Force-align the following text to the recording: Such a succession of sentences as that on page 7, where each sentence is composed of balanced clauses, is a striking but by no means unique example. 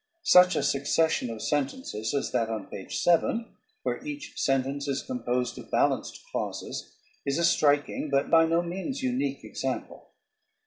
Such 0.23 0.55
a 0.55 0.63
succession 0.63 1.29
of 1.29 1.43
sentences 1.43 2.15
as 2.15 2.31
that 2.31 2.49
on 2.49 2.65
page 2.65 2.97
7, 2.97 3.55
where 3.83 4.03
each 4.03 4.33
sentence 4.35 4.87
is 4.87 5.03
composed 5.03 5.59
of 5.59 5.69
balanced 5.69 6.21
clauses, 6.31 6.95
is 7.23 7.37
a 7.37 7.45
striking 7.45 8.09
but 8.09 8.31
by 8.31 8.47
no 8.47 8.63
means 8.63 9.03
unique 9.03 9.43
example. 9.43 10.09